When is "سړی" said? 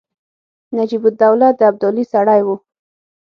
2.13-2.41